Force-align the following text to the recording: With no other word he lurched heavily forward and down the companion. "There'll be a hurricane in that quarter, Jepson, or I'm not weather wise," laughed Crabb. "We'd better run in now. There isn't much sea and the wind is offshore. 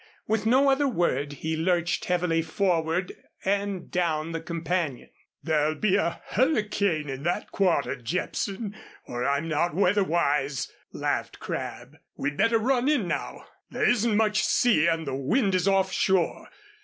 With 0.25 0.47
no 0.47 0.67
other 0.71 0.87
word 0.87 1.33
he 1.33 1.55
lurched 1.55 2.05
heavily 2.05 2.41
forward 2.41 3.11
and 3.45 3.91
down 3.91 4.31
the 4.31 4.41
companion. 4.41 5.11
"There'll 5.43 5.75
be 5.75 5.95
a 5.95 6.23
hurricane 6.29 7.07
in 7.07 7.21
that 7.21 7.51
quarter, 7.51 7.95
Jepson, 7.95 8.75
or 9.05 9.23
I'm 9.29 9.47
not 9.47 9.75
weather 9.75 10.03
wise," 10.03 10.71
laughed 10.91 11.37
Crabb. 11.39 11.97
"We'd 12.15 12.35
better 12.35 12.57
run 12.57 12.89
in 12.89 13.07
now. 13.07 13.45
There 13.69 13.87
isn't 13.87 14.17
much 14.17 14.43
sea 14.43 14.87
and 14.87 15.05
the 15.05 15.13
wind 15.13 15.53
is 15.53 15.67
offshore. 15.67 16.49